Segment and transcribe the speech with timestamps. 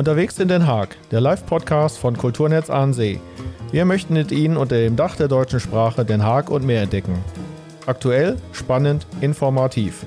[0.00, 3.20] Unterwegs in Den Haag, der Live-Podcast von Kulturnetz Ahnensee.
[3.70, 7.22] Wir möchten mit Ihnen unter dem Dach der deutschen Sprache Den Haag und mehr entdecken.
[7.84, 10.06] Aktuell, spannend, informativ.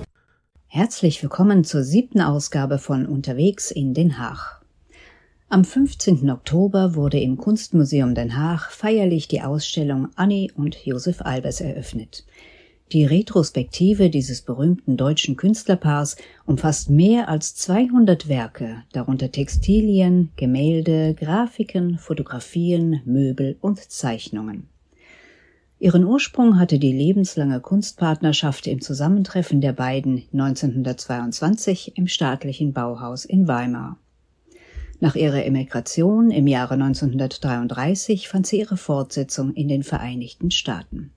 [0.66, 4.64] Herzlich willkommen zur siebten Ausgabe von Unterwegs in Den Haag.
[5.50, 6.28] Am 15.
[6.32, 12.26] Oktober wurde im Kunstmuseum Den Haag feierlich die Ausstellung Annie und Josef Albers eröffnet.
[12.94, 16.16] Die Retrospektive dieses berühmten deutschen Künstlerpaars
[16.46, 24.70] umfasst mehr als 200 Werke, darunter Textilien, Gemälde, Grafiken, Fotografien, Möbel und Zeichnungen.
[25.80, 33.48] Ihren Ursprung hatte die lebenslange Kunstpartnerschaft im Zusammentreffen der beiden 1922 im staatlichen Bauhaus in
[33.48, 33.98] Weimar.
[35.00, 41.12] Nach ihrer Emigration im Jahre 1933 fand sie ihre Fortsetzung in den Vereinigten Staaten.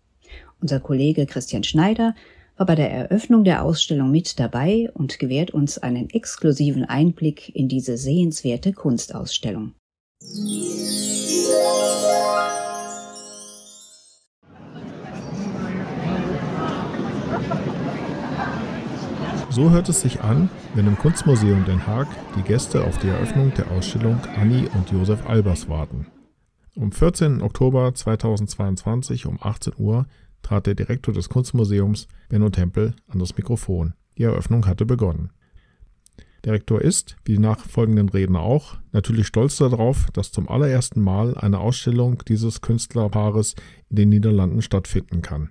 [0.61, 2.15] Unser Kollege Christian Schneider
[2.57, 7.69] war bei der Eröffnung der Ausstellung mit dabei und gewährt uns einen exklusiven Einblick in
[7.69, 9.75] diese sehenswerte Kunstausstellung.
[19.51, 23.53] So hört es sich an, wenn im Kunstmuseum Den Haag die Gäste auf die Eröffnung
[23.55, 26.07] der Ausstellung Annie und Josef Albers warten.
[26.75, 27.41] Um 14.
[27.41, 30.07] Oktober 2022 um 18 Uhr
[30.47, 33.95] trat der Direktor des Kunstmuseums, Benno Tempel, an das Mikrofon.
[34.17, 35.31] Die Eröffnung hatte begonnen.
[36.45, 41.37] Der Rektor ist, wie die nachfolgenden Redner auch, natürlich stolz darauf, dass zum allerersten Mal
[41.37, 43.57] eine Ausstellung dieses Künstlerpaares
[43.91, 45.51] in den Niederlanden stattfinden kann.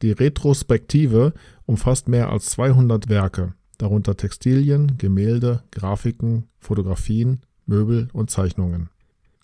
[0.00, 1.34] Die Retrospektive
[1.66, 8.88] umfasst mehr als 200 Werke, darunter Textilien, Gemälde, Grafiken, Fotografien, Möbel und Zeichnungen.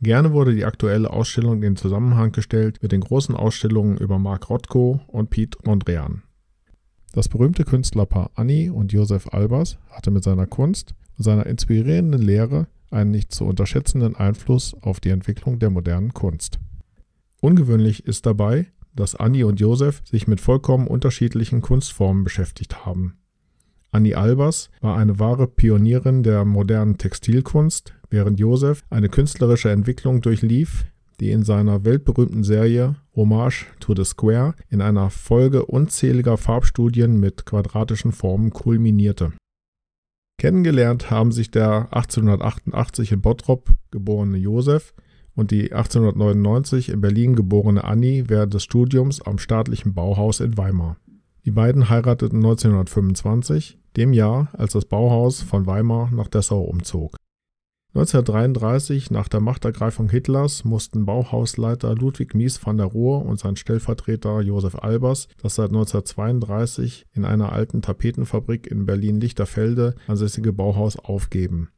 [0.04, 5.00] Gerne wurde die aktuelle Ausstellung in Zusammenhang gestellt mit den großen Ausstellungen über Marc Rothko
[5.06, 6.22] und Piet Mondrian.
[7.12, 12.66] Das berühmte Künstlerpaar Annie und Josef Albers hatte mit seiner Kunst und seiner inspirierenden Lehre
[12.90, 16.58] einen nicht zu unterschätzenden Einfluss auf die Entwicklung der modernen Kunst.
[17.40, 23.16] Ungewöhnlich ist dabei, dass Annie und Josef sich mit vollkommen unterschiedlichen Kunstformen beschäftigt haben.
[23.94, 30.84] Annie Albers war eine wahre Pionierin der modernen Textilkunst, während Josef eine künstlerische Entwicklung durchlief,
[31.20, 37.46] die in seiner weltberühmten Serie Hommage to the Square in einer Folge unzähliger Farbstudien mit
[37.46, 39.32] quadratischen Formen kulminierte.
[40.38, 44.92] Kennengelernt haben sich der 1888 in Bottrop geborene Josef
[45.36, 50.96] und die 1899 in Berlin geborene Annie während des Studiums am staatlichen Bauhaus in Weimar.
[51.44, 57.16] Die beiden heirateten 1925, dem Jahr, als das Bauhaus von Weimar nach Dessau umzog.
[57.94, 64.40] 1933, nach der Machtergreifung Hitlers, mussten Bauhausleiter Ludwig Mies van der Rohe und sein Stellvertreter
[64.40, 71.68] Josef Albers das seit 1932 in einer alten Tapetenfabrik in Berlin-Lichterfelde ansässige Bauhaus aufgeben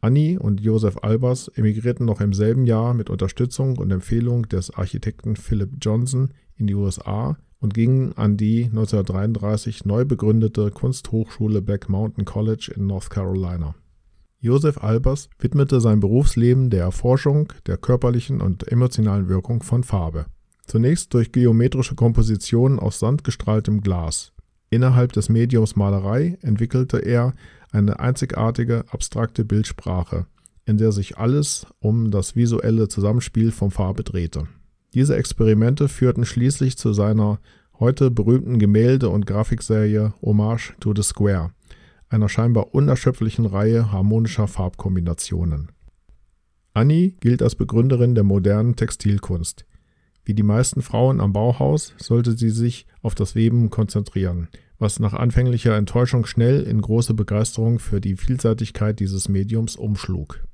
[0.00, 5.34] Annie und Josef Albers emigrierten noch im selben Jahr mit Unterstützung und Empfehlung des Architekten
[5.34, 12.26] Philip Johnson in die USA und gingen an die 1933 neu begründete Kunsthochschule Black Mountain
[12.26, 13.74] College in North Carolina.
[14.38, 20.26] Josef Albers widmete sein Berufsleben der Erforschung der körperlichen und emotionalen Wirkung von Farbe.
[20.66, 24.32] Zunächst durch geometrische Kompositionen aus sandgestrahltem Glas.
[24.68, 27.32] Innerhalb des Mediums Malerei entwickelte er
[27.72, 30.26] eine einzigartige abstrakte Bildsprache,
[30.66, 34.48] in der sich alles um das visuelle Zusammenspiel von Farbe drehte.
[34.94, 37.40] Diese Experimente führten schließlich zu seiner
[37.80, 41.50] heute berühmten Gemälde- und Grafikserie Hommage to the Square,
[42.08, 45.72] einer scheinbar unerschöpflichen Reihe harmonischer Farbkombinationen.
[46.74, 49.66] Annie gilt als Begründerin der modernen Textilkunst.
[50.24, 55.12] Wie die meisten Frauen am Bauhaus sollte sie sich auf das Weben konzentrieren, was nach
[55.12, 60.44] anfänglicher Enttäuschung schnell in große Begeisterung für die Vielseitigkeit dieses Mediums umschlug.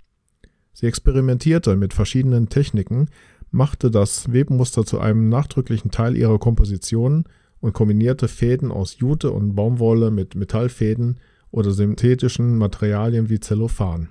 [0.72, 3.08] Sie experimentierte mit verschiedenen Techniken,
[3.50, 7.24] machte das Webmuster zu einem nachdrücklichen Teil ihrer Kompositionen
[7.60, 11.18] und kombinierte Fäden aus Jute und Baumwolle mit Metallfäden
[11.50, 14.10] oder synthetischen Materialien wie Zellophan.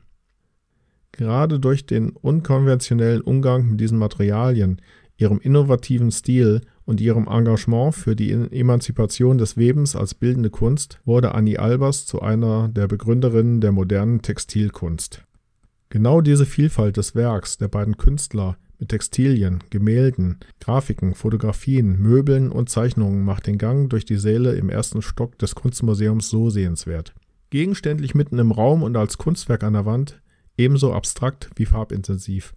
[1.12, 4.82] Gerade durch den unkonventionellen Umgang mit diesen Materialien,
[5.18, 11.34] ihrem innovativen Stil und ihrem Engagement für die Emanzipation des Webens als bildende Kunst wurde
[11.36, 15.26] Annie Albers zu einer der Begründerinnen der modernen Textilkunst.
[15.90, 22.70] Genau diese Vielfalt des Werks der beiden Künstler mit Textilien, Gemälden, Grafiken, Fotografien, Möbeln und
[22.70, 27.14] Zeichnungen macht den Gang durch die Säle im ersten Stock des Kunstmuseums so sehenswert.
[27.50, 30.22] Gegenständlich mitten im Raum und als Kunstwerk an der Wand,
[30.58, 32.54] ebenso abstrakt wie farbintensiv.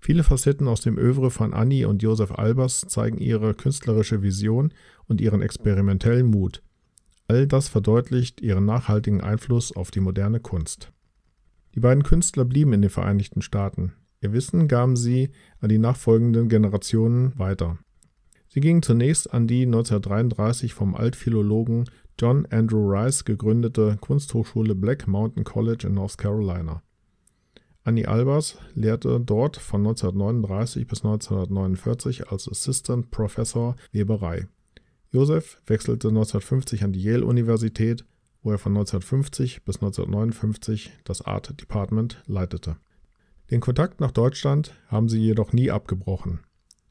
[0.00, 4.72] Viele Facetten aus dem Övre von Annie und Josef Albers zeigen ihre künstlerische Vision
[5.06, 6.62] und ihren experimentellen Mut.
[7.28, 10.92] All das verdeutlicht ihren nachhaltigen Einfluss auf die moderne Kunst.
[11.74, 13.92] Die beiden Künstler blieben in den Vereinigten Staaten.
[14.20, 15.30] Ihr Wissen gaben sie
[15.60, 17.78] an die nachfolgenden Generationen weiter.
[18.48, 25.44] Sie gingen zunächst an die 1933 vom Altphilologen John Andrew Rice gegründete Kunsthochschule Black Mountain
[25.44, 26.82] College in North Carolina.
[27.84, 34.48] Annie Albers lehrte dort von 1939 bis 1949 als Assistant Professor Weberei.
[35.12, 38.04] Joseph wechselte 1950 an die Yale-Universität,
[38.42, 42.76] wo er von 1950 bis 1959 das Art Department leitete.
[43.50, 46.40] Den Kontakt nach Deutschland haben sie jedoch nie abgebrochen.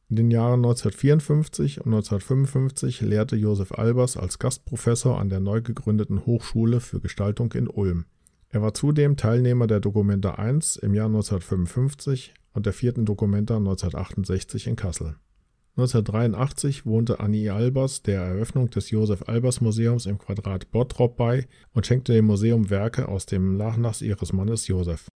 [0.07, 6.25] In den Jahren 1954 und 1955 lehrte Josef Albers als Gastprofessor an der neu gegründeten
[6.25, 8.05] Hochschule für Gestaltung in Ulm.
[8.49, 14.67] Er war zudem Teilnehmer der Documenta 1 im Jahr 1955 und der vierten Documenta 1968
[14.67, 15.15] in Kassel.
[15.77, 21.85] 1983 wohnte Annie Albers der Eröffnung des Josef Albers Museums im Quadrat Bottrop bei und
[21.85, 25.09] schenkte dem Museum Werke aus dem Nachlass ihres Mannes Josef.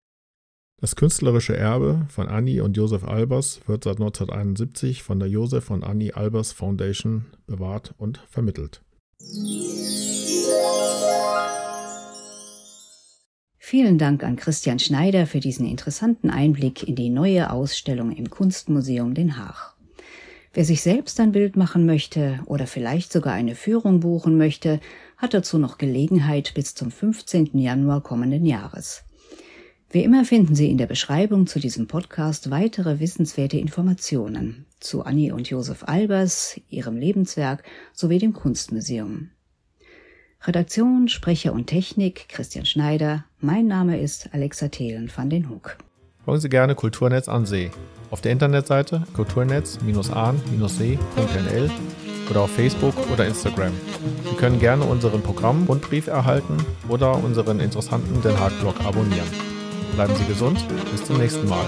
[0.79, 5.83] Das künstlerische Erbe von Annie und Josef Albers wird seit 1971 von der Josef und
[5.83, 8.83] Annie Albers Foundation bewahrt und vermittelt.
[13.57, 19.15] Vielen Dank an Christian Schneider für diesen interessanten Einblick in die neue Ausstellung im Kunstmuseum
[19.15, 19.75] Den Haag.
[20.53, 24.79] Wer sich selbst ein Bild machen möchte oder vielleicht sogar eine Führung buchen möchte,
[25.17, 27.57] hat dazu noch Gelegenheit bis zum 15.
[27.57, 29.06] Januar kommenden Jahres.
[29.89, 35.33] Wie immer finden Sie in der Beschreibung zu diesem Podcast weitere wissenswerte Informationen zu Annie
[35.33, 37.63] und Josef Albers, ihrem Lebenswerk
[37.93, 39.29] sowie dem Kunstmuseum.
[40.41, 43.23] Redaktion, Sprecher und Technik Christian Schneider.
[43.39, 45.77] Mein Name ist Alexa Thelen van den Hoek.
[46.25, 47.71] Folgen Sie gerne Kulturnetz an See
[48.11, 51.71] auf der Internetseite kulturnetz-an-see.nl
[52.29, 53.71] oder auf Facebook oder Instagram.
[54.29, 56.57] Sie können gerne unseren Programm-Rundbrief erhalten
[56.89, 59.46] oder unseren interessanten Den Haag-Blog abonnieren.
[59.97, 61.65] Bleiben Sie gesund, bis zum nächsten Mal.